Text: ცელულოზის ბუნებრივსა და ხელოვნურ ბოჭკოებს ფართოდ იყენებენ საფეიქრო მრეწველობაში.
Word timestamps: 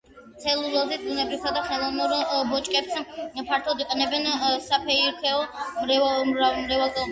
ცელულოზის 0.43 1.01
ბუნებრივსა 1.03 1.51
და 1.57 1.61
ხელოვნურ 1.67 2.15
ბოჭკოებს 2.53 3.45
ფართოდ 3.51 3.85
იყენებენ 3.85 4.27
საფეიქრო 4.71 5.39
მრეწველობაში. 6.33 7.09